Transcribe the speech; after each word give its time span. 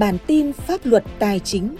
Bản 0.00 0.18
tin 0.26 0.52
pháp 0.52 0.80
luật 0.84 1.04
tài 1.18 1.40
chính. 1.40 1.76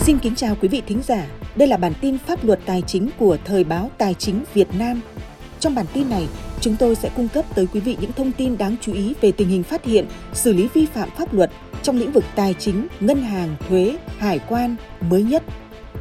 Xin 0.00 0.18
kính 0.18 0.34
chào 0.36 0.56
quý 0.60 0.68
vị 0.68 0.82
thính 0.86 1.02
giả. 1.06 1.26
Đây 1.56 1.68
là 1.68 1.76
bản 1.76 1.92
tin 2.00 2.18
pháp 2.18 2.44
luật 2.44 2.60
tài 2.66 2.82
chính 2.82 3.10
của 3.18 3.36
Thời 3.44 3.64
báo 3.64 3.90
Tài 3.98 4.14
chính 4.14 4.44
Việt 4.54 4.68
Nam. 4.78 5.00
Trong 5.60 5.74
bản 5.74 5.86
tin 5.92 6.10
này, 6.10 6.26
chúng 6.60 6.76
tôi 6.76 6.94
sẽ 6.94 7.10
cung 7.16 7.28
cấp 7.28 7.44
tới 7.54 7.66
quý 7.72 7.80
vị 7.80 7.96
những 8.00 8.12
thông 8.12 8.32
tin 8.32 8.58
đáng 8.58 8.76
chú 8.80 8.92
ý 8.92 9.14
về 9.20 9.32
tình 9.32 9.48
hình 9.48 9.62
phát 9.62 9.84
hiện, 9.84 10.06
xử 10.32 10.52
lý 10.52 10.68
vi 10.74 10.86
phạm 10.86 11.08
pháp 11.18 11.34
luật 11.34 11.50
trong 11.82 11.98
lĩnh 11.98 12.12
vực 12.12 12.24
tài 12.34 12.54
chính, 12.54 12.86
ngân 13.00 13.22
hàng, 13.22 13.56
thuế, 13.68 13.96
hải 14.18 14.38
quan 14.48 14.76
mới 15.00 15.22
nhất. 15.22 15.42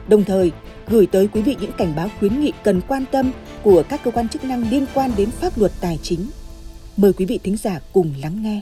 Đồng 0.08 0.24
thời, 0.24 0.52
gửi 0.88 1.06
tới 1.06 1.28
quý 1.28 1.42
vị 1.42 1.56
những 1.62 1.72
cảnh 1.78 1.94
báo 1.96 2.10
khuyến 2.20 2.42
nghị 2.42 2.52
cần 2.64 2.82
quan 2.88 3.06
tâm 3.12 3.32
của 3.64 3.84
các 3.90 4.04
cơ 4.04 4.12
quan 4.12 4.30
chức 4.30 4.44
năng 4.44 4.70
liên 4.70 4.86
quan 4.94 5.12
đến 5.18 5.32
pháp 5.32 5.58
luật 5.58 5.72
tài 5.82 6.00
chính. 6.04 6.20
Mời 7.02 7.14
quý 7.14 7.26
vị 7.26 7.40
thính 7.44 7.58
giả 7.58 7.80
cùng 7.94 8.14
lắng 8.22 8.44
nghe. 8.44 8.62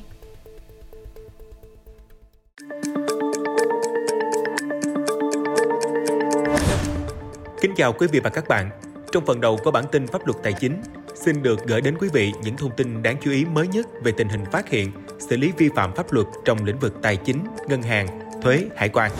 Kính 7.62 7.73
chào 7.76 7.94
quý 7.94 8.08
vị 8.12 8.20
và 8.20 8.30
các 8.30 8.48
bạn. 8.48 8.70
Trong 9.12 9.26
phần 9.26 9.42
đầu 9.42 9.58
của 9.64 9.72
bản 9.72 9.86
tin 9.92 10.08
pháp 10.08 10.28
luật 10.28 10.38
tài 10.44 10.54
chính, 10.54 10.81
xin 11.16 11.44
được 11.44 11.68
gửi 11.68 11.81
đến 11.81 11.98
quý 12.00 12.09
vị 12.14 12.34
những 12.44 12.58
thông 12.58 12.76
tin 12.78 13.04
đáng 13.04 13.18
chú 13.22 13.31
ý 13.31 13.45
mới 13.45 13.68
nhất 13.68 13.88
về 14.04 14.12
tình 14.18 14.30
hình 14.30 14.45
phát 14.52 14.70
hiện, 14.70 14.92
xử 15.30 15.38
lý 15.38 15.52
vi 15.58 15.70
phạm 15.76 15.95
pháp 15.95 16.14
luật 16.14 16.28
trong 16.45 16.66
lĩnh 16.66 16.80
vực 16.80 16.94
tài 17.02 17.16
chính, 17.16 17.44
ngân 17.67 17.81
hàng, 17.81 18.08
thuế, 18.42 18.64
hải 18.76 18.90
quan. 18.90 19.12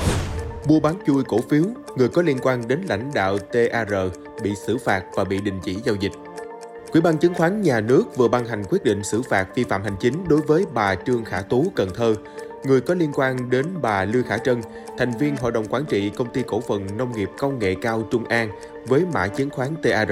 Mua 0.68 0.80
bán 0.80 0.96
chui 1.08 1.24
cổ 1.24 1.40
phiếu, 1.50 1.64
người 1.98 2.10
có 2.10 2.22
liên 2.22 2.38
quan 2.42 2.68
đến 2.68 2.82
lãnh 2.90 3.12
đạo 3.14 3.38
TAR 3.38 3.94
bị 4.44 4.54
xử 4.68 4.78
phạt 4.86 5.04
và 5.16 5.24
bị 5.24 5.42
đình 5.42 5.60
chỉ 5.64 5.76
giao 5.86 5.96
dịch. 5.96 6.12
Quỹ 6.92 7.02
ban 7.02 7.18
chứng 7.18 7.34
khoán 7.34 7.62
nhà 7.62 7.82
nước 7.82 8.04
vừa 8.16 8.28
ban 8.28 8.46
hành 8.46 8.64
quyết 8.70 8.84
định 8.84 9.04
xử 9.04 9.22
phạt 9.22 9.48
vi 9.56 9.64
phạm 9.64 9.84
hành 9.84 9.96
chính 10.00 10.28
đối 10.28 10.42
với 10.42 10.66
bà 10.74 10.96
Trương 10.96 11.26
Khả 11.26 11.42
Tú 11.42 11.72
Cần 11.76 11.90
Thơ, 11.96 12.16
người 12.64 12.82
có 12.82 12.94
liên 12.94 13.12
quan 13.14 13.50
đến 13.50 13.66
bà 13.82 14.06
Lưu 14.06 14.24
Khả 14.28 14.38
Trân, 14.38 14.62
thành 14.98 15.18
viên 15.18 15.36
hội 15.36 15.52
đồng 15.52 15.66
quản 15.70 15.86
trị 15.86 16.10
công 16.10 16.34
ty 16.34 16.44
cổ 16.48 16.62
phần 16.62 16.98
nông 16.98 17.12
nghiệp 17.12 17.30
công 17.38 17.60
nghệ 17.60 17.76
cao 17.82 18.04
Trung 18.12 18.26
An 18.26 18.50
với 18.86 19.06
mã 19.14 19.28
chứng 19.28 19.50
khoán 19.50 19.76
TAR. 19.84 20.12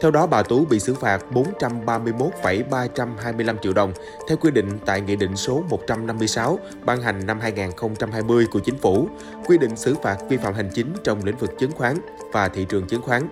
Theo 0.00 0.10
đó, 0.10 0.26
bà 0.26 0.42
Tú 0.42 0.64
bị 0.64 0.80
xử 0.80 0.94
phạt 0.94 1.32
431,325 1.32 3.58
triệu 3.58 3.72
đồng 3.72 3.92
theo 4.28 4.36
quy 4.36 4.50
định 4.50 4.78
tại 4.86 5.00
Nghị 5.00 5.16
định 5.16 5.36
số 5.36 5.64
156 5.68 6.58
ban 6.84 7.02
hành 7.02 7.26
năm 7.26 7.40
2020 7.40 8.46
của 8.50 8.60
Chính 8.60 8.78
phủ, 8.78 9.08
quy 9.46 9.58
định 9.58 9.76
xử 9.76 9.94
phạt 10.02 10.16
vi 10.28 10.36
phạm 10.36 10.54
hành 10.54 10.70
chính 10.74 10.92
trong 11.04 11.24
lĩnh 11.24 11.36
vực 11.36 11.58
chứng 11.58 11.72
khoán 11.72 11.96
và 12.32 12.48
thị 12.48 12.66
trường 12.68 12.86
chứng 12.86 13.02
khoán. 13.02 13.28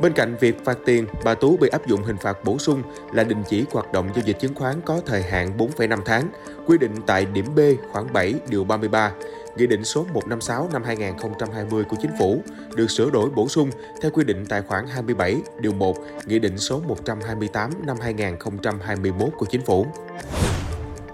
Bên 0.00 0.12
cạnh 0.12 0.36
việc 0.40 0.64
phạt 0.64 0.78
tiền, 0.84 1.06
bà 1.24 1.34
Tú 1.34 1.56
bị 1.56 1.68
áp 1.68 1.86
dụng 1.86 2.02
hình 2.02 2.16
phạt 2.16 2.44
bổ 2.44 2.58
sung 2.58 2.82
là 3.12 3.24
đình 3.24 3.42
chỉ 3.48 3.64
hoạt 3.72 3.92
động 3.92 4.08
giao 4.14 4.24
dịch 4.24 4.40
chứng 4.40 4.54
khoán 4.54 4.80
có 4.84 5.00
thời 5.06 5.22
hạn 5.22 5.58
4,5 5.58 5.98
tháng, 6.04 6.28
quy 6.66 6.78
định 6.78 6.94
tại 7.06 7.26
điểm 7.26 7.46
B 7.56 7.60
khoảng 7.92 8.12
7 8.12 8.34
điều 8.48 8.64
33, 8.64 9.12
Nghị 9.56 9.66
định 9.66 9.84
số 9.84 10.06
156 10.12 10.68
năm 10.72 10.82
2020 10.84 11.84
của 11.84 11.96
Chính 12.02 12.10
phủ 12.18 12.42
được 12.76 12.90
sửa 12.90 13.10
đổi 13.10 13.30
bổ 13.30 13.48
sung 13.48 13.70
theo 14.02 14.10
quy 14.10 14.24
định 14.24 14.46
tại 14.48 14.62
khoản 14.62 14.86
27 14.86 15.36
điều 15.60 15.72
1 15.72 15.96
Nghị 16.26 16.38
định 16.38 16.58
số 16.58 16.80
128 16.88 17.70
năm 17.86 17.96
2021 18.00 19.28
của 19.36 19.46
Chính 19.46 19.62
phủ. 19.62 19.86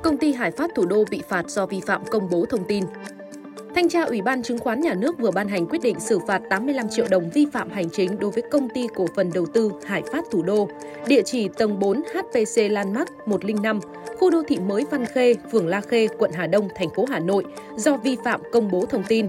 Công 0.03 0.17
ty 0.17 0.33
Hải 0.33 0.51
Phát 0.51 0.71
Thủ 0.75 0.87
đô 0.87 1.05
bị 1.11 1.23
phạt 1.29 1.51
do 1.51 1.67
vi 1.67 1.81
phạm 1.81 2.05
công 2.05 2.31
bố 2.31 2.47
thông 2.51 2.65
tin. 2.65 2.85
Thanh 3.77 3.89
tra 3.89 4.03
Ủy 4.03 4.23
ban 4.23 4.43
Chứng 4.43 4.59
khoán 4.59 4.81
Nhà 4.81 4.95
nước 4.95 5.19
vừa 5.19 5.31
ban 5.31 5.49
hành 5.49 5.67
quyết 5.67 5.83
định 5.83 6.01
xử 6.01 6.19
phạt 6.19 6.43
85 6.51 6.89
triệu 6.89 7.07
đồng 7.11 7.31
vi 7.31 7.47
phạm 7.53 7.71
hành 7.71 7.91
chính 7.91 8.19
đối 8.19 8.31
với 8.31 8.43
công 8.51 8.69
ty 8.69 8.87
cổ 8.95 9.07
phần 9.15 9.31
đầu 9.35 9.47
tư 9.47 9.71
Hải 9.85 10.03
Phát 10.13 10.25
Thủ 10.31 10.43
đô, 10.43 10.69
địa 11.07 11.23
chỉ 11.23 11.49
tầng 11.49 11.79
4 11.79 12.03
HPC 12.03 12.71
Landmark 12.71 13.09
105, 13.27 13.81
khu 14.19 14.31
đô 14.31 14.43
thị 14.49 14.59
mới 14.59 14.85
Văn 14.91 15.07
Khê, 15.07 15.35
phường 15.53 15.69
La 15.69 15.81
Khê, 15.81 16.09
quận 16.19 16.31
Hà 16.35 16.47
Đông, 16.47 16.69
thành 16.77 16.89
phố 16.91 17.05
Hà 17.11 17.19
Nội 17.19 17.45
do 17.77 17.97
vi 17.97 18.17
phạm 18.25 18.41
công 18.53 18.71
bố 18.71 18.87
thông 18.87 19.03
tin. 19.09 19.27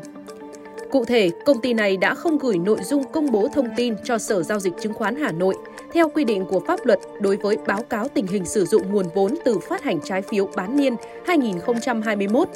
Cụ 0.92 1.06
thể, 1.06 1.30
công 1.46 1.62
ty 1.62 1.74
này 1.74 1.98
đã 1.98 2.16
không 2.16 2.38
gửi 2.38 2.58
nội 2.58 2.80
dung 2.84 3.04
công 3.12 3.32
bố 3.32 3.48
thông 3.54 3.68
tin 3.78 3.96
cho 4.04 4.18
Sở 4.18 4.44
Giao 4.44 4.60
dịch 4.60 4.74
Chứng 4.80 4.94
khoán 4.94 5.16
Hà 5.16 5.32
Nội 5.32 5.56
theo 5.94 6.10
quy 6.10 6.24
định 6.24 6.46
của 6.46 6.60
pháp 6.60 6.86
luật 6.86 7.00
đối 7.22 7.38
với 7.38 7.58
báo 7.68 7.84
cáo 7.84 8.08
tình 8.08 8.28
hình 8.28 8.46
sử 8.46 8.66
dụng 8.66 8.92
nguồn 8.92 9.06
vốn 9.16 9.36
từ 9.46 9.60
phát 9.60 9.84
hành 9.84 10.00
trái 10.04 10.22
phiếu 10.22 10.50
bán 10.56 10.78
niên 10.78 10.96
2021, 11.26 12.48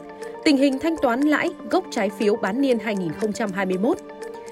tình 0.45 0.57
hình 0.57 0.79
thanh 0.79 0.95
toán 1.01 1.21
lãi 1.21 1.49
gốc 1.71 1.83
trái 1.91 2.09
phiếu 2.09 2.35
bán 2.35 2.61
niên 2.61 2.79
2021. 2.79 3.97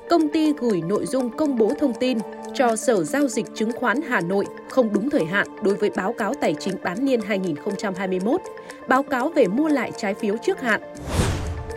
Công 0.09 0.29
ty 0.29 0.53
gửi 0.53 0.81
nội 0.81 1.05
dung 1.05 1.29
công 1.37 1.57
bố 1.57 1.73
thông 1.79 1.93
tin 1.93 2.17
cho 2.53 2.75
Sở 2.75 3.03
Giao 3.03 3.27
dịch 3.27 3.45
Chứng 3.55 3.71
khoán 3.71 4.01
Hà 4.01 4.21
Nội 4.21 4.45
không 4.69 4.93
đúng 4.93 5.09
thời 5.09 5.25
hạn 5.25 5.47
đối 5.63 5.75
với 5.75 5.89
báo 5.89 6.13
cáo 6.13 6.33
tài 6.33 6.55
chính 6.59 6.75
bán 6.83 7.05
niên 7.05 7.21
2021, 7.21 8.41
báo 8.87 9.03
cáo 9.03 9.29
về 9.29 9.47
mua 9.47 9.67
lại 9.67 9.91
trái 9.97 10.13
phiếu 10.13 10.35
trước 10.45 10.61
hạn. 10.61 10.81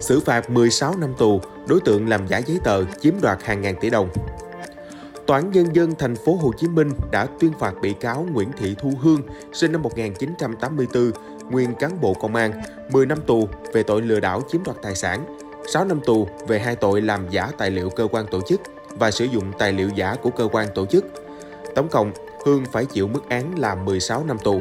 Xử 0.00 0.20
phạt 0.20 0.50
16 0.50 0.96
năm 0.96 1.14
tù, 1.18 1.40
đối 1.68 1.80
tượng 1.80 2.08
làm 2.08 2.28
giả 2.28 2.38
giấy 2.38 2.58
tờ 2.64 2.84
chiếm 3.00 3.14
đoạt 3.22 3.42
hàng 3.42 3.60
ngàn 3.60 3.74
tỷ 3.80 3.90
đồng. 3.90 4.08
Tòa 5.26 5.38
án 5.38 5.50
Nhân 5.50 5.66
dân 5.72 5.94
thành 5.98 6.16
phố 6.16 6.34
Hồ 6.34 6.52
Chí 6.58 6.68
Minh 6.68 6.90
đã 7.10 7.26
tuyên 7.40 7.52
phạt 7.58 7.72
bị 7.82 7.92
cáo 7.92 8.26
Nguyễn 8.32 8.48
Thị 8.58 8.74
Thu 8.78 8.92
Hương, 9.00 9.20
sinh 9.52 9.72
năm 9.72 9.82
1984, 9.82 11.10
nguyên 11.52 11.74
cán 11.74 12.00
bộ 12.00 12.14
công 12.14 12.34
an, 12.34 12.52
10 12.90 13.06
năm 13.06 13.18
tù 13.26 13.48
về 13.72 13.82
tội 13.82 14.02
lừa 14.02 14.20
đảo 14.20 14.42
chiếm 14.48 14.64
đoạt 14.64 14.76
tài 14.82 14.94
sản, 14.94 15.24
6 15.72 15.84
năm 15.84 16.00
tù 16.06 16.28
về 16.48 16.58
hai 16.58 16.76
tội 16.76 17.00
làm 17.00 17.30
giả 17.30 17.48
tài 17.58 17.70
liệu 17.70 17.90
cơ 17.90 18.08
quan 18.10 18.26
tổ 18.30 18.40
chức 18.40 18.60
và 18.88 19.10
sử 19.10 19.24
dụng 19.24 19.52
tài 19.58 19.72
liệu 19.72 19.88
giả 19.88 20.14
của 20.22 20.30
cơ 20.30 20.48
quan 20.52 20.68
tổ 20.74 20.86
chức. 20.86 21.04
Tổng 21.74 21.88
cộng, 21.88 22.12
Hương 22.44 22.64
phải 22.72 22.84
chịu 22.84 23.08
mức 23.08 23.28
án 23.28 23.58
là 23.58 23.74
16 23.74 24.24
năm 24.24 24.38
tù. 24.44 24.60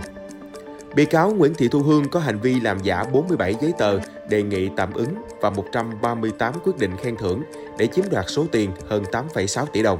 Bị 0.96 1.06
cáo 1.06 1.31
Nguyễn 1.31 1.53
Thị 1.53 1.68
Thu 1.68 1.79
Hương 1.79 2.09
có 2.09 2.19
hành 2.19 2.40
vi 2.40 2.59
làm 2.59 2.79
giả 2.84 3.03
47 3.03 3.56
giấy 3.62 3.73
tờ 3.78 4.00
đề 4.29 4.44
nghị 4.44 4.69
tạm 4.75 4.94
ứng 4.94 5.16
và 5.41 5.50
138 5.50 6.53
quyết 6.63 6.78
định 6.78 6.91
khen 6.97 7.18
thưởng 7.18 7.44
để 7.78 7.88
chiếm 7.88 8.06
đoạt 8.12 8.25
số 8.28 8.46
tiền 8.52 8.72
hơn 8.88 9.03
8,6 9.12 9.66
tỷ 9.66 9.84
đồng. 9.84 10.00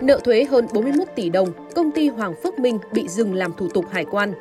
Nợ 0.00 0.20
thuế 0.24 0.44
hơn 0.44 0.66
41 0.74 1.08
tỷ 1.16 1.30
đồng, 1.30 1.48
công 1.74 1.90
ty 1.90 2.08
Hoàng 2.08 2.34
Phước 2.42 2.58
Minh 2.58 2.78
bị 2.92 3.08
dừng 3.08 3.34
làm 3.34 3.52
thủ 3.52 3.68
tục 3.74 3.84
hải 3.90 4.04
quan. 4.04 4.34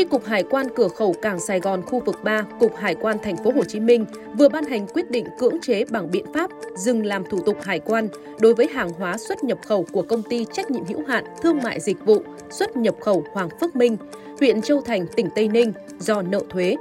Chi 0.00 0.04
cục 0.04 0.24
Hải 0.24 0.42
quan 0.42 0.66
cửa 0.76 0.88
khẩu 0.88 1.12
Cảng 1.12 1.40
Sài 1.40 1.60
Gòn 1.60 1.82
khu 1.82 2.00
vực 2.00 2.24
3, 2.24 2.42
Cục 2.60 2.76
Hải 2.76 2.94
quan 2.94 3.16
thành 3.22 3.36
phố 3.36 3.52
Hồ 3.52 3.64
Chí 3.64 3.80
Minh 3.80 4.04
vừa 4.38 4.48
ban 4.48 4.64
hành 4.64 4.86
quyết 4.86 5.10
định 5.10 5.26
cưỡng 5.38 5.60
chế 5.62 5.84
bằng 5.90 6.10
biện 6.10 6.24
pháp 6.34 6.50
dừng 6.76 7.06
làm 7.06 7.24
thủ 7.24 7.40
tục 7.46 7.56
hải 7.62 7.80
quan 7.80 8.08
đối 8.40 8.54
với 8.54 8.68
hàng 8.74 8.90
hóa 8.90 9.18
xuất 9.18 9.44
nhập 9.44 9.58
khẩu 9.66 9.86
của 9.92 10.02
công 10.02 10.22
ty 10.22 10.46
trách 10.52 10.70
nhiệm 10.70 10.84
hữu 10.84 11.04
hạn 11.08 11.24
thương 11.42 11.58
mại 11.62 11.80
dịch 11.80 11.96
vụ 12.04 12.22
xuất 12.50 12.76
nhập 12.76 12.94
khẩu 13.00 13.24
Hoàng 13.32 13.48
Phước 13.60 13.76
Minh, 13.76 13.96
huyện 14.40 14.62
Châu 14.62 14.80
Thành, 14.80 15.06
tỉnh 15.16 15.28
Tây 15.34 15.48
Ninh 15.48 15.72
do 15.98 16.22
nợ 16.22 16.40
thuế. 16.50 16.76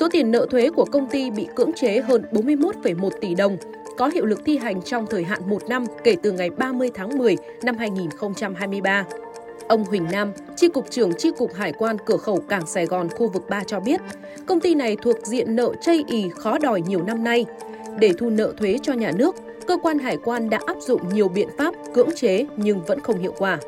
Số 0.00 0.08
tiền 0.12 0.30
nợ 0.30 0.46
thuế 0.50 0.70
của 0.70 0.84
công 0.84 1.10
ty 1.10 1.30
bị 1.30 1.48
cưỡng 1.56 1.72
chế 1.72 2.00
hơn 2.00 2.22
41,1 2.32 3.10
tỷ 3.20 3.34
đồng, 3.34 3.56
có 3.98 4.08
hiệu 4.08 4.24
lực 4.24 4.40
thi 4.44 4.58
hành 4.58 4.82
trong 4.82 5.06
thời 5.10 5.24
hạn 5.24 5.40
1 5.46 5.68
năm 5.68 5.84
kể 6.04 6.16
từ 6.22 6.32
ngày 6.32 6.50
30 6.50 6.90
tháng 6.94 7.18
10 7.18 7.36
năm 7.62 7.76
2023. 7.78 9.04
Ông 9.68 9.84
Huỳnh 9.84 10.06
Nam, 10.12 10.32
Chi 10.56 10.68
cục 10.68 10.90
trưởng 10.90 11.12
Chi 11.18 11.30
cục 11.38 11.54
Hải 11.54 11.72
quan 11.72 11.96
cửa 12.06 12.16
khẩu 12.16 12.40
Cảng 12.48 12.66
Sài 12.66 12.86
Gòn 12.86 13.08
khu 13.08 13.28
vực 13.28 13.48
3 13.48 13.64
cho 13.64 13.80
biết, 13.80 14.00
công 14.46 14.60
ty 14.60 14.74
này 14.74 14.96
thuộc 15.02 15.16
diện 15.22 15.56
nợ 15.56 15.72
chây 15.80 16.04
ì 16.06 16.28
khó 16.38 16.58
đòi 16.58 16.80
nhiều 16.80 17.02
năm 17.02 17.24
nay. 17.24 17.46
Để 17.98 18.12
thu 18.18 18.30
nợ 18.30 18.52
thuế 18.58 18.78
cho 18.82 18.92
nhà 18.92 19.12
nước, 19.16 19.36
cơ 19.66 19.76
quan 19.82 19.98
hải 19.98 20.16
quan 20.24 20.50
đã 20.50 20.60
áp 20.66 20.76
dụng 20.80 21.08
nhiều 21.08 21.28
biện 21.28 21.48
pháp 21.58 21.74
cưỡng 21.94 22.10
chế 22.16 22.46
nhưng 22.56 22.84
vẫn 22.84 23.00
không 23.00 23.18
hiệu 23.18 23.34
quả. 23.38 23.58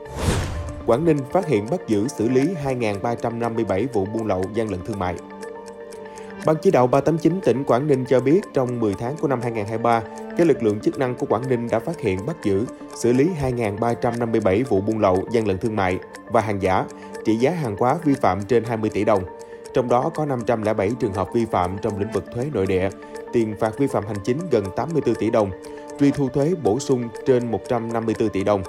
Quảng 0.86 1.04
Ninh 1.04 1.18
phát 1.32 1.46
hiện 1.46 1.66
bắt 1.70 1.80
giữ 1.88 2.08
xử 2.08 2.28
lý 2.28 2.48
2.357 2.64 3.86
vụ 3.92 4.04
buôn 4.04 4.26
lậu 4.26 4.44
gian 4.54 4.70
lận 4.70 4.80
thương 4.86 4.98
mại. 4.98 5.14
Ban 6.46 6.56
chỉ 6.62 6.70
đạo 6.70 6.86
389 6.86 7.40
tỉnh 7.40 7.64
Quảng 7.64 7.86
Ninh 7.86 8.04
cho 8.04 8.20
biết 8.20 8.40
trong 8.54 8.80
10 8.80 8.94
tháng 8.94 9.16
của 9.16 9.28
năm 9.28 9.40
2023, 9.42 10.02
các 10.38 10.46
lực 10.46 10.62
lượng 10.62 10.80
chức 10.80 10.98
năng 10.98 11.14
của 11.14 11.26
Quảng 11.26 11.48
Ninh 11.48 11.68
đã 11.70 11.78
phát 11.78 12.00
hiện 12.00 12.26
bắt 12.26 12.36
giữ, 12.42 12.64
xử 12.96 13.12
lý 13.12 13.28
2.357 13.42 14.64
vụ 14.68 14.80
buôn 14.80 14.98
lậu, 14.98 15.24
gian 15.32 15.48
lận 15.48 15.58
thương 15.58 15.76
mại 15.76 15.98
và 16.26 16.40
hàng 16.40 16.62
giả, 16.62 16.84
trị 17.24 17.36
giá 17.36 17.50
hàng 17.50 17.76
hóa 17.78 17.96
vi 18.04 18.14
phạm 18.14 18.42
trên 18.42 18.64
20 18.64 18.90
tỷ 18.90 19.04
đồng. 19.04 19.24
Trong 19.74 19.88
đó 19.88 20.10
có 20.14 20.26
507 20.26 20.90
trường 21.00 21.12
hợp 21.12 21.28
vi 21.34 21.44
phạm 21.44 21.76
trong 21.82 21.98
lĩnh 21.98 22.12
vực 22.12 22.24
thuế 22.34 22.46
nội 22.52 22.66
địa, 22.66 22.90
tiền 23.32 23.54
phạt 23.60 23.78
vi 23.78 23.86
phạm 23.86 24.06
hành 24.06 24.20
chính 24.24 24.38
gần 24.50 24.64
84 24.76 25.14
tỷ 25.14 25.30
đồng, 25.30 25.50
truy 26.00 26.10
thu 26.10 26.28
thuế 26.28 26.54
bổ 26.62 26.78
sung 26.78 27.08
trên 27.26 27.50
154 27.50 28.28
tỷ 28.28 28.44
đồng. 28.44 28.62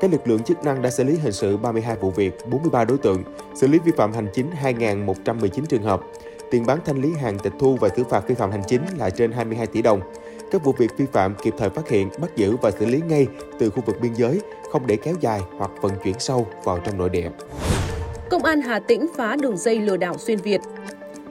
Các 0.00 0.12
lực 0.12 0.28
lượng 0.28 0.42
chức 0.42 0.64
năng 0.64 0.82
đã 0.82 0.90
xử 0.90 1.04
lý 1.04 1.16
hình 1.16 1.32
sự 1.32 1.56
32 1.56 1.96
vụ 1.96 2.10
việc, 2.10 2.38
43 2.50 2.84
đối 2.84 2.98
tượng, 2.98 3.22
xử 3.54 3.66
lý 3.66 3.78
vi 3.78 3.92
phạm 3.96 4.12
hành 4.12 4.28
chính 4.32 4.50
2.119 4.62 5.66
trường 5.68 5.82
hợp, 5.82 6.00
tiền 6.50 6.66
bán 6.66 6.78
thanh 6.84 7.02
lý 7.02 7.12
hàng 7.12 7.38
tịch 7.38 7.52
thu 7.58 7.76
và 7.80 7.88
xử 7.96 8.04
phạt 8.04 8.28
vi 8.28 8.34
phạm 8.34 8.50
hành 8.50 8.62
chính 8.66 8.82
là 8.98 9.10
trên 9.10 9.32
22 9.32 9.66
tỷ 9.66 9.82
đồng. 9.82 10.00
Các 10.50 10.64
vụ 10.64 10.72
việc 10.72 10.90
vi 10.96 11.06
phạm 11.12 11.34
kịp 11.42 11.54
thời 11.58 11.70
phát 11.70 11.88
hiện, 11.88 12.08
bắt 12.20 12.36
giữ 12.36 12.56
và 12.62 12.70
xử 12.70 12.86
lý 12.86 13.00
ngay 13.08 13.26
từ 13.58 13.70
khu 13.70 13.82
vực 13.86 13.96
biên 14.00 14.14
giới, 14.14 14.40
không 14.72 14.86
để 14.86 14.96
kéo 14.96 15.14
dài 15.20 15.40
hoặc 15.58 15.70
vận 15.80 15.92
chuyển 16.04 16.18
sâu 16.18 16.46
vào 16.64 16.78
trong 16.84 16.98
nội 16.98 17.10
địa. 17.10 17.30
Công 18.30 18.44
an 18.44 18.60
Hà 18.60 18.78
Tĩnh 18.78 19.06
phá 19.16 19.36
đường 19.40 19.56
dây 19.56 19.80
lừa 19.80 19.96
đảo 19.96 20.18
xuyên 20.18 20.38
Việt. 20.38 20.60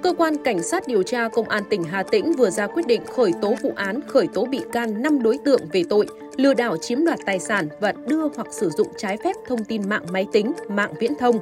Cơ 0.04 0.14
quan 0.18 0.44
Cảnh 0.44 0.64
sát 0.64 0.88
điều 0.88 1.04
tra 1.04 1.30
Công 1.30 1.50
an 1.50 1.64
tỉnh 1.70 1.84
Hà 1.84 2.04
Tĩnh 2.04 2.34
vừa 2.38 2.50
ra 2.50 2.68
quyết 2.68 2.88
định 2.88 3.02
khởi 3.06 3.32
tố 3.42 3.54
vụ 3.62 3.72
án 3.76 4.00
khởi 4.08 4.28
tố 4.34 4.46
bị 4.46 4.62
can 4.72 5.02
5 5.02 5.24
đối 5.24 5.38
tượng 5.46 5.62
về 5.72 5.84
tội 5.90 6.08
lừa 6.38 6.54
đảo 6.54 6.78
chiếm 6.78 7.06
đoạt 7.06 7.20
tài 7.26 7.40
sản 7.40 7.68
và 7.80 7.94
đưa 8.08 8.28
hoặc 8.36 8.48
sử 8.52 8.70
dụng 8.70 8.88
trái 8.98 9.18
phép 9.24 9.36
thông 9.48 9.64
tin 9.64 9.90
mạng 9.90 10.06
máy 10.12 10.28
tính, 10.32 10.52
mạng 10.68 10.94
viễn 11.00 11.16
thông 11.16 11.40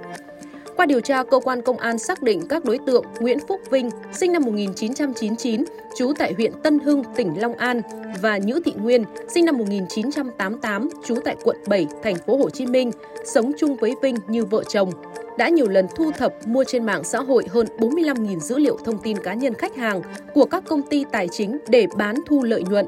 qua 0.81 0.85
điều 0.85 1.01
tra, 1.01 1.23
cơ 1.23 1.39
quan 1.39 1.61
công 1.61 1.77
an 1.77 1.99
xác 1.99 2.23
định 2.23 2.41
các 2.49 2.65
đối 2.65 2.77
tượng 2.85 3.05
Nguyễn 3.19 3.39
Phúc 3.47 3.61
Vinh, 3.71 3.89
sinh 4.13 4.33
năm 4.33 4.43
1999, 4.45 5.63
trú 5.97 6.13
tại 6.19 6.33
huyện 6.33 6.51
Tân 6.63 6.79
Hưng, 6.79 7.03
tỉnh 7.15 7.41
Long 7.41 7.53
An 7.53 7.81
và 8.21 8.37
Nhữ 8.37 8.59
Thị 8.65 8.73
Nguyên, 8.77 9.03
sinh 9.27 9.45
năm 9.45 9.57
1988, 9.57 10.89
trú 11.05 11.15
tại 11.25 11.35
quận 11.43 11.57
7, 11.67 11.87
thành 12.03 12.15
phố 12.15 12.37
Hồ 12.37 12.49
Chí 12.49 12.65
Minh, 12.65 12.91
sống 13.25 13.51
chung 13.59 13.75
với 13.75 13.93
Vinh 14.01 14.15
như 14.27 14.45
vợ 14.45 14.63
chồng, 14.63 14.91
đã 15.37 15.49
nhiều 15.49 15.67
lần 15.67 15.87
thu 15.95 16.11
thập 16.11 16.47
mua 16.47 16.63
trên 16.63 16.85
mạng 16.85 17.03
xã 17.03 17.19
hội 17.19 17.45
hơn 17.49 17.67
45.000 17.77 18.39
dữ 18.39 18.57
liệu 18.57 18.77
thông 18.85 18.97
tin 18.97 19.17
cá 19.17 19.33
nhân 19.33 19.53
khách 19.53 19.75
hàng 19.75 20.01
của 20.33 20.45
các 20.45 20.63
công 20.67 20.81
ty 20.81 21.05
tài 21.11 21.27
chính 21.27 21.57
để 21.67 21.87
bán 21.97 22.15
thu 22.27 22.43
lợi 22.43 22.63
nhuận. 22.63 22.85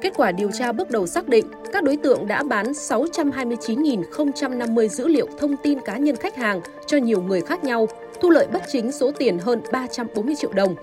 Kết 0.00 0.12
quả 0.16 0.32
điều 0.32 0.50
tra 0.50 0.72
bước 0.72 0.90
đầu 0.90 1.06
xác 1.06 1.28
định, 1.28 1.46
các 1.72 1.84
đối 1.84 1.96
tượng 1.96 2.26
đã 2.26 2.42
bán 2.42 2.72
629.050 2.72 4.88
dữ 4.88 5.08
liệu 5.08 5.28
thông 5.38 5.56
tin 5.56 5.80
cá 5.80 5.96
nhân 5.96 6.16
khách 6.16 6.36
hàng 6.36 6.60
cho 6.86 6.98
nhiều 6.98 7.22
người 7.22 7.40
khác 7.40 7.64
nhau, 7.64 7.88
thu 8.20 8.30
lợi 8.30 8.46
bất 8.52 8.62
chính 8.72 8.92
số 8.92 9.10
tiền 9.18 9.38
hơn 9.38 9.60
340 9.72 10.34
triệu 10.38 10.52
đồng. 10.52 10.74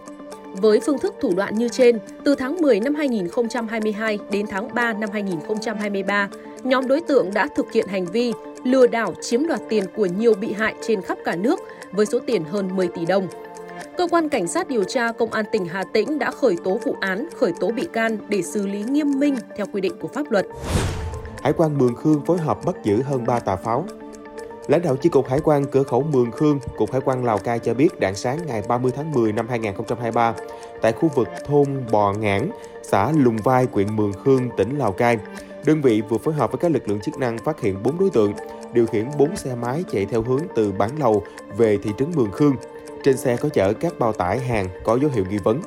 Với 0.53 0.79
phương 0.79 0.99
thức 0.99 1.15
thủ 1.21 1.33
đoạn 1.35 1.55
như 1.55 1.69
trên, 1.69 1.99
từ 2.23 2.35
tháng 2.35 2.61
10 2.61 2.79
năm 2.79 2.95
2022 2.95 4.19
đến 4.31 4.47
tháng 4.47 4.73
3 4.73 4.93
năm 4.93 5.09
2023, 5.13 6.29
nhóm 6.63 6.87
đối 6.87 7.01
tượng 7.01 7.33
đã 7.33 7.47
thực 7.55 7.71
hiện 7.71 7.87
hành 7.87 8.05
vi 8.05 8.33
lừa 8.63 8.87
đảo 8.87 9.13
chiếm 9.21 9.47
đoạt 9.47 9.61
tiền 9.69 9.83
của 9.95 10.05
nhiều 10.05 10.33
bị 10.33 10.53
hại 10.53 10.75
trên 10.81 11.01
khắp 11.01 11.17
cả 11.25 11.35
nước 11.35 11.59
với 11.91 12.05
số 12.05 12.19
tiền 12.19 12.43
hơn 12.43 12.75
10 12.75 12.87
tỷ 12.87 13.05
đồng. 13.05 13.27
Cơ 13.97 14.07
quan 14.11 14.29
Cảnh 14.29 14.47
sát 14.47 14.67
điều 14.67 14.83
tra 14.83 15.11
Công 15.11 15.31
an 15.31 15.45
tỉnh 15.51 15.65
Hà 15.65 15.83
Tĩnh 15.93 16.19
đã 16.19 16.31
khởi 16.31 16.55
tố 16.63 16.79
vụ 16.85 16.95
án, 17.01 17.29
khởi 17.35 17.53
tố 17.59 17.71
bị 17.71 17.87
can 17.93 18.17
để 18.29 18.41
xử 18.41 18.67
lý 18.67 18.83
nghiêm 18.83 19.19
minh 19.19 19.35
theo 19.57 19.65
quy 19.73 19.81
định 19.81 19.93
của 19.99 20.07
pháp 20.07 20.31
luật. 20.31 20.45
Hải 21.43 21.53
quan 21.53 21.77
Mường 21.77 21.95
Khương 21.95 22.25
phối 22.25 22.37
hợp 22.37 22.65
bắt 22.65 22.75
giữ 22.83 23.01
hơn 23.01 23.25
3 23.25 23.39
tà 23.39 23.55
pháo. 23.55 23.85
Lãnh 24.67 24.81
đạo 24.81 24.95
chi 24.95 25.09
cục 25.09 25.27
Hải 25.27 25.39
quan 25.43 25.65
cửa 25.71 25.83
khẩu 25.83 26.01
Mường 26.01 26.31
Khương, 26.31 26.59
Cục 26.77 26.91
Hải 26.91 27.01
quan 27.05 27.25
Lào 27.25 27.37
Cai 27.37 27.59
cho 27.59 27.73
biết 27.73 27.99
đạn 27.99 28.15
sáng 28.15 28.39
ngày 28.47 28.63
30 28.67 28.91
tháng 28.95 29.11
10 29.11 29.33
năm 29.33 29.47
2023, 29.49 30.33
tại 30.81 30.91
khu 30.91 31.09
vực 31.15 31.27
thôn 31.45 31.85
Bò 31.91 32.13
Ngãn, 32.13 32.49
xã 32.83 33.11
Lùng 33.11 33.37
Vai, 33.37 33.67
huyện 33.71 33.95
Mường 33.95 34.13
Khương, 34.13 34.49
tỉnh 34.57 34.77
Lào 34.77 34.91
Cai, 34.91 35.17
đơn 35.65 35.81
vị 35.81 36.01
vừa 36.09 36.17
phối 36.17 36.33
hợp 36.33 36.51
với 36.51 36.59
các 36.59 36.71
lực 36.71 36.89
lượng 36.89 36.99
chức 36.99 37.17
năng 37.17 37.37
phát 37.37 37.61
hiện 37.61 37.83
4 37.83 37.99
đối 37.99 38.09
tượng 38.09 38.33
điều 38.73 38.85
khiển 38.85 39.05
4 39.17 39.35
xe 39.35 39.55
máy 39.55 39.83
chạy 39.91 40.05
theo 40.05 40.21
hướng 40.21 40.41
từ 40.55 40.71
Bán 40.71 40.99
Lầu 40.99 41.23
về 41.57 41.77
thị 41.83 41.91
trấn 41.97 42.11
Mường 42.15 42.31
Khương. 42.31 42.55
Trên 43.07 43.17
xe 43.17 43.37
có 43.37 43.49
chở 43.49 43.73
các 43.73 43.99
bao 43.99 44.13
tải 44.13 44.39
hàng 44.39 44.67
có 44.83 44.99
dấu 45.01 45.11
hiệu 45.13 45.25
nghi 45.29 45.37
vấn. 45.37 45.61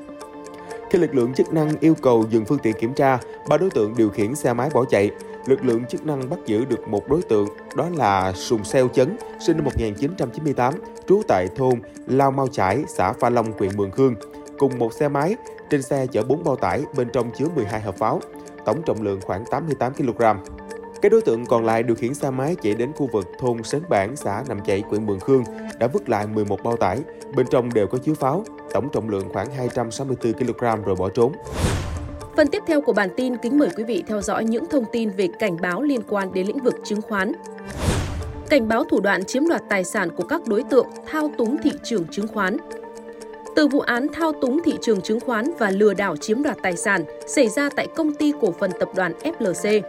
Khi 0.90 0.98
lực 0.98 1.14
lượng 1.14 1.34
chức 1.34 1.52
năng 1.52 1.78
yêu 1.80 1.94
cầu 2.02 2.24
dừng 2.30 2.44
phương 2.44 2.58
tiện 2.58 2.76
kiểm 2.80 2.94
tra, 2.94 3.18
ba 3.48 3.56
đối 3.56 3.70
tượng 3.70 3.94
điều 3.96 4.10
khiển 4.10 4.34
xe 4.34 4.52
máy 4.52 4.70
bỏ 4.74 4.84
chạy. 4.84 5.10
Lực 5.46 5.64
lượng 5.64 5.84
chức 5.84 6.06
năng 6.06 6.30
bắt 6.30 6.38
giữ 6.46 6.64
được 6.64 6.88
một 6.88 7.08
đối 7.08 7.22
tượng, 7.22 7.48
đó 7.76 7.88
là 7.96 8.32
Sùng 8.32 8.64
Xeo 8.64 8.88
Chấn, 8.88 9.16
sinh 9.40 9.56
năm 9.56 9.64
1998, 9.64 10.74
trú 11.08 11.22
tại 11.28 11.48
thôn 11.56 11.80
Lao 12.06 12.30
Mau 12.30 12.48
Chải, 12.48 12.84
xã 12.88 13.12
Pha 13.12 13.30
Long, 13.30 13.52
huyện 13.58 13.76
Mường 13.76 13.90
Khương. 13.90 14.14
Cùng 14.58 14.78
một 14.78 14.92
xe 14.92 15.08
máy, 15.08 15.36
trên 15.70 15.82
xe 15.82 16.06
chở 16.12 16.22
4 16.22 16.44
bao 16.44 16.56
tải, 16.56 16.82
bên 16.96 17.08
trong 17.12 17.30
chứa 17.38 17.46
12 17.54 17.80
hộp 17.80 17.96
pháo, 17.96 18.20
tổng 18.64 18.82
trọng 18.86 19.02
lượng 19.02 19.20
khoảng 19.20 19.44
88 19.50 19.94
kg. 19.94 20.22
Các 21.02 21.12
đối 21.12 21.22
tượng 21.22 21.46
còn 21.46 21.64
lại 21.64 21.82
điều 21.82 21.96
khiển 21.96 22.14
xe 22.14 22.30
máy 22.30 22.56
chạy 22.62 22.74
đến 22.74 22.92
khu 22.92 23.06
vực 23.12 23.26
thôn 23.38 23.62
Sến 23.62 23.82
Bản, 23.88 24.16
xã 24.16 24.44
Nằm 24.48 24.60
Chảy, 24.66 24.82
huyện 24.88 25.06
Mường 25.06 25.20
Khương, 25.20 25.44
đã 25.78 25.86
vứt 25.86 26.08
lại 26.08 26.26
11 26.26 26.62
bao 26.62 26.76
tải, 26.76 26.98
bên 27.36 27.46
trong 27.50 27.74
đều 27.74 27.86
có 27.86 27.98
chứa 27.98 28.14
pháo, 28.14 28.44
tổng 28.72 28.88
trọng 28.92 29.08
lượng 29.08 29.28
khoảng 29.32 29.50
264 29.50 30.32
kg 30.32 30.84
rồi 30.84 30.96
bỏ 30.96 31.08
trốn. 31.08 31.32
Phần 32.36 32.48
tiếp 32.48 32.62
theo 32.66 32.80
của 32.80 32.92
bản 32.92 33.08
tin 33.16 33.36
kính 33.36 33.58
mời 33.58 33.68
quý 33.76 33.84
vị 33.84 34.04
theo 34.06 34.22
dõi 34.22 34.44
những 34.44 34.66
thông 34.66 34.84
tin 34.92 35.10
về 35.10 35.28
cảnh 35.38 35.56
báo 35.62 35.82
liên 35.82 36.00
quan 36.08 36.32
đến 36.32 36.46
lĩnh 36.46 36.58
vực 36.58 36.74
chứng 36.84 37.02
khoán. 37.02 37.32
Cảnh 38.48 38.68
báo 38.68 38.84
thủ 38.84 39.00
đoạn 39.00 39.24
chiếm 39.24 39.48
đoạt 39.48 39.62
tài 39.68 39.84
sản 39.84 40.08
của 40.16 40.24
các 40.24 40.40
đối 40.46 40.62
tượng 40.62 40.86
thao 41.06 41.30
túng 41.38 41.56
thị 41.62 41.70
trường 41.82 42.06
chứng 42.10 42.28
khoán. 42.28 42.56
Từ 43.56 43.68
vụ 43.68 43.80
án 43.80 44.06
thao 44.12 44.32
túng 44.32 44.60
thị 44.64 44.74
trường 44.80 45.00
chứng 45.00 45.20
khoán 45.20 45.44
và 45.58 45.70
lừa 45.70 45.94
đảo 45.94 46.16
chiếm 46.16 46.42
đoạt 46.42 46.56
tài 46.62 46.76
sản 46.76 47.04
xảy 47.26 47.48
ra 47.48 47.68
tại 47.76 47.86
công 47.96 48.14
ty 48.14 48.32
cổ 48.40 48.54
phần 48.58 48.70
tập 48.80 48.88
đoàn 48.94 49.12
FLC, 49.22 49.82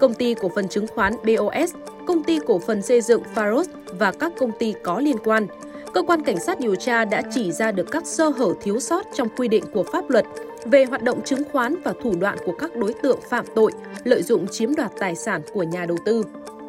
công 0.00 0.14
ty 0.14 0.34
cổ 0.34 0.50
phần 0.54 0.68
chứng 0.68 0.86
khoán 0.86 1.12
BOS, 1.24 1.74
công 2.06 2.24
ty 2.24 2.38
cổ 2.46 2.58
phần 2.58 2.82
xây 2.82 3.00
dựng 3.00 3.22
Faros 3.34 3.64
và 3.98 4.12
các 4.12 4.32
công 4.38 4.52
ty 4.58 4.74
có 4.82 5.00
liên 5.00 5.16
quan. 5.24 5.46
Cơ 5.94 6.02
quan 6.02 6.22
cảnh 6.22 6.40
sát 6.40 6.60
điều 6.60 6.74
tra 6.74 7.04
đã 7.04 7.22
chỉ 7.34 7.52
ra 7.52 7.72
được 7.72 7.90
các 7.90 8.06
sơ 8.06 8.28
hở 8.28 8.54
thiếu 8.60 8.80
sót 8.80 9.06
trong 9.14 9.28
quy 9.36 9.48
định 9.48 9.64
của 9.72 9.82
pháp 9.82 10.10
luật 10.10 10.26
về 10.64 10.84
hoạt 10.84 11.02
động 11.02 11.22
chứng 11.24 11.42
khoán 11.52 11.74
và 11.84 11.92
thủ 12.02 12.14
đoạn 12.20 12.38
của 12.46 12.52
các 12.58 12.76
đối 12.76 12.92
tượng 12.92 13.18
phạm 13.30 13.44
tội 13.54 13.72
lợi 14.04 14.22
dụng 14.22 14.46
chiếm 14.46 14.74
đoạt 14.74 14.92
tài 14.98 15.14
sản 15.14 15.42
của 15.52 15.62
nhà 15.62 15.86
đầu 15.86 15.96
tư. 16.04 16.22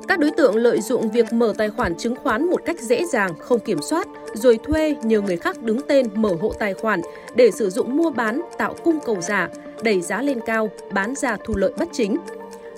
Các 0.07 0.19
đối 0.19 0.31
tượng 0.31 0.55
lợi 0.55 0.81
dụng 0.81 1.09
việc 1.09 1.33
mở 1.33 1.53
tài 1.57 1.69
khoản 1.69 1.95
chứng 1.95 2.15
khoán 2.15 2.49
một 2.49 2.61
cách 2.65 2.79
dễ 2.79 3.05
dàng, 3.05 3.33
không 3.39 3.59
kiểm 3.59 3.81
soát, 3.81 4.07
rồi 4.33 4.59
thuê 4.63 4.95
nhờ 5.01 5.21
người 5.21 5.37
khác 5.37 5.63
đứng 5.63 5.81
tên 5.87 6.07
mở 6.13 6.35
hộ 6.41 6.53
tài 6.59 6.73
khoản 6.73 7.01
để 7.35 7.51
sử 7.51 7.69
dụng 7.69 7.97
mua 7.97 8.09
bán, 8.09 8.41
tạo 8.57 8.75
cung 8.83 8.99
cầu 9.05 9.21
giả, 9.21 9.49
đẩy 9.83 10.01
giá 10.01 10.21
lên 10.21 10.39
cao, 10.45 10.69
bán 10.91 11.15
ra 11.15 11.37
thu 11.45 11.55
lợi 11.55 11.71
bất 11.77 11.87
chính 11.91 12.17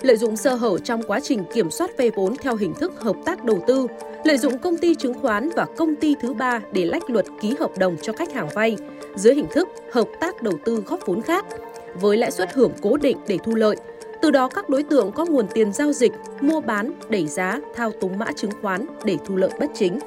lợi 0.02 0.16
dụng 0.16 0.36
sơ 0.36 0.54
hở 0.54 0.78
trong 0.78 1.02
quá 1.02 1.20
trình 1.20 1.44
kiểm 1.54 1.70
soát 1.70 1.90
vay 1.98 2.10
vốn 2.10 2.36
theo 2.36 2.56
hình 2.56 2.74
thức 2.74 3.00
hợp 3.00 3.16
tác 3.24 3.44
đầu 3.44 3.64
tư, 3.66 3.86
lợi 4.24 4.38
dụng 4.38 4.58
công 4.58 4.76
ty 4.76 4.94
chứng 4.94 5.14
khoán 5.14 5.50
và 5.56 5.66
công 5.76 5.96
ty 5.96 6.14
thứ 6.20 6.34
ba 6.34 6.60
để 6.72 6.84
lách 6.84 7.10
luật 7.10 7.26
ký 7.40 7.54
hợp 7.60 7.78
đồng 7.78 7.96
cho 8.02 8.12
khách 8.12 8.32
hàng 8.32 8.48
vay 8.54 8.76
dưới 9.14 9.34
hình 9.34 9.46
thức 9.50 9.68
hợp 9.92 10.08
tác 10.20 10.42
đầu 10.42 10.54
tư 10.64 10.82
góp 10.86 11.06
vốn 11.06 11.22
khác 11.22 11.44
với 11.94 12.16
lãi 12.16 12.30
suất 12.30 12.52
hưởng 12.54 12.72
cố 12.82 12.96
định 12.96 13.18
để 13.28 13.38
thu 13.44 13.54
lợi. 13.54 13.76
Từ 14.22 14.30
đó 14.30 14.48
các 14.48 14.68
đối 14.68 14.82
tượng 14.82 15.12
có 15.12 15.26
nguồn 15.26 15.46
tiền 15.54 15.72
giao 15.72 15.92
dịch, 15.92 16.12
mua 16.40 16.60
bán, 16.60 16.92
đẩy 17.08 17.26
giá, 17.26 17.60
thao 17.74 17.92
túng 18.00 18.18
mã 18.18 18.32
chứng 18.32 18.50
khoán 18.62 18.86
để 19.04 19.16
thu 19.26 19.36
lợi 19.36 19.50
bất 19.60 19.70
chính. 19.74 19.98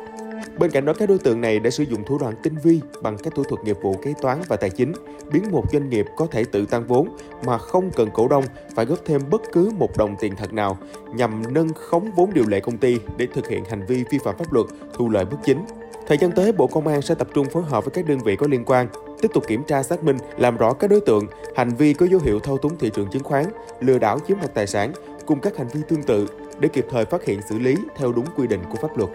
Bên 0.59 0.71
cạnh 0.71 0.85
đó, 0.85 0.93
các 0.93 1.09
đối 1.09 1.17
tượng 1.17 1.41
này 1.41 1.59
đã 1.59 1.69
sử 1.69 1.83
dụng 1.83 2.03
thủ 2.03 2.17
đoạn 2.17 2.33
tinh 2.43 2.55
vi 2.63 2.81
bằng 3.01 3.17
các 3.17 3.35
thủ 3.35 3.43
thuật 3.43 3.63
nghiệp 3.63 3.77
vụ 3.81 3.93
kế 3.93 4.13
toán 4.21 4.41
và 4.47 4.55
tài 4.55 4.69
chính, 4.69 4.93
biến 5.31 5.43
một 5.51 5.63
doanh 5.71 5.89
nghiệp 5.89 6.05
có 6.17 6.27
thể 6.31 6.45
tự 6.45 6.65
tăng 6.65 6.87
vốn 6.87 7.09
mà 7.45 7.57
không 7.57 7.91
cần 7.91 8.09
cổ 8.13 8.27
đông 8.27 8.43
phải 8.75 8.85
góp 8.85 8.99
thêm 9.05 9.21
bất 9.29 9.41
cứ 9.53 9.71
một 9.77 9.97
đồng 9.97 10.15
tiền 10.19 10.35
thật 10.35 10.53
nào 10.53 10.77
nhằm 11.15 11.53
nâng 11.53 11.73
khống 11.73 12.11
vốn 12.15 12.33
điều 12.33 12.47
lệ 12.47 12.59
công 12.59 12.77
ty 12.77 12.99
để 13.17 13.27
thực 13.33 13.47
hiện 13.47 13.65
hành 13.65 13.85
vi 13.85 14.03
vi 14.09 14.17
phạm 14.17 14.37
pháp 14.37 14.53
luật, 14.53 14.65
thu 14.93 15.09
lợi 15.09 15.25
bất 15.25 15.37
chính. 15.43 15.65
Thời 16.07 16.17
gian 16.17 16.31
tới, 16.31 16.51
Bộ 16.51 16.67
Công 16.67 16.87
an 16.87 17.01
sẽ 17.01 17.15
tập 17.15 17.27
trung 17.33 17.49
phối 17.49 17.63
hợp 17.63 17.85
với 17.85 17.91
các 17.91 18.07
đơn 18.07 18.19
vị 18.19 18.35
có 18.35 18.47
liên 18.47 18.65
quan, 18.65 18.87
tiếp 19.21 19.31
tục 19.33 19.43
kiểm 19.47 19.63
tra 19.63 19.83
xác 19.83 20.03
minh, 20.03 20.17
làm 20.37 20.57
rõ 20.57 20.73
các 20.73 20.89
đối 20.89 21.01
tượng, 21.01 21.27
hành 21.55 21.69
vi 21.69 21.93
có 21.93 22.05
dấu 22.05 22.19
hiệu 22.23 22.39
thao 22.39 22.57
túng 22.57 22.77
thị 22.77 22.91
trường 22.93 23.09
chứng 23.09 23.23
khoán, 23.23 23.45
lừa 23.79 23.99
đảo 23.99 24.19
chiếm 24.27 24.37
đoạt 24.37 24.53
tài 24.53 24.67
sản 24.67 24.91
cùng 25.25 25.39
các 25.39 25.57
hành 25.57 25.67
vi 25.67 25.81
tương 25.87 26.03
tự 26.03 26.27
để 26.59 26.69
kịp 26.69 26.85
thời 26.89 27.05
phát 27.05 27.25
hiện 27.25 27.39
xử 27.49 27.59
lý 27.59 27.75
theo 27.95 28.11
đúng 28.11 28.25
quy 28.35 28.47
định 28.47 28.61
của 28.69 28.77
pháp 28.81 28.97
luật. 28.97 29.09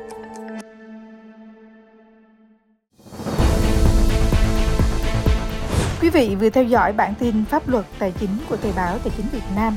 Vị 6.18 6.34
vừa 6.34 6.50
theo 6.50 6.64
dõi 6.64 6.92
bản 6.92 7.14
tin 7.18 7.44
pháp 7.44 7.68
luật 7.68 7.84
tài 7.98 8.12
chính 8.12 8.30
của 8.48 8.56
Thời 8.56 8.72
báo 8.76 8.98
Tài 8.98 9.12
chính 9.16 9.26
Việt 9.32 9.42
Nam. 9.56 9.76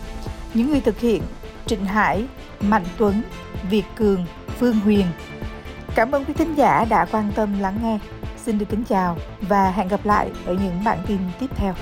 Những 0.54 0.72
người 0.72 0.82
thực 0.82 1.00
hiện 1.00 1.24
Trịnh 1.66 1.86
Hải, 1.86 2.26
Mạnh 2.62 2.86
Tuấn, 2.98 3.22
Việt 3.70 3.84
Cường, 3.96 4.26
Phương 4.60 4.80
Huyền. 4.80 5.06
Cảm 5.96 6.12
ơn 6.12 6.26
quý 6.26 6.34
thính 6.34 6.54
giả 6.56 6.86
đã 6.90 7.06
quan 7.12 7.32
tâm 7.36 7.60
lắng 7.60 7.80
nghe. 7.84 8.00
Xin 8.38 8.58
được 8.58 8.66
kính 8.70 8.84
chào 8.84 9.18
và 9.42 9.72
hẹn 9.72 9.88
gặp 9.88 10.06
lại 10.06 10.30
ở 10.46 10.54
những 10.54 10.84
bản 10.84 10.98
tin 11.08 11.18
tiếp 11.40 11.50
theo. 11.56 11.74